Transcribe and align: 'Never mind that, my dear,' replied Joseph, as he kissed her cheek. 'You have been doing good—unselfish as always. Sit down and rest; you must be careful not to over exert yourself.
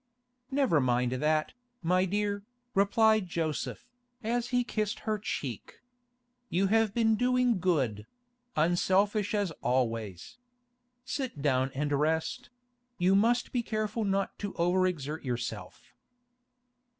'Never 0.49 0.79
mind 0.81 1.11
that, 1.11 1.53
my 1.83 2.05
dear,' 2.05 2.41
replied 2.73 3.27
Joseph, 3.27 3.87
as 4.23 4.47
he 4.47 4.63
kissed 4.63 5.01
her 5.01 5.19
cheek. 5.19 5.79
'You 6.49 6.65
have 6.73 6.91
been 6.91 7.15
doing 7.15 7.59
good—unselfish 7.59 9.35
as 9.35 9.51
always. 9.61 10.39
Sit 11.05 11.39
down 11.43 11.69
and 11.75 11.91
rest; 11.91 12.49
you 12.97 13.13
must 13.15 13.51
be 13.51 13.61
careful 13.61 14.03
not 14.03 14.39
to 14.39 14.55
over 14.55 14.87
exert 14.87 15.23
yourself. 15.23 15.93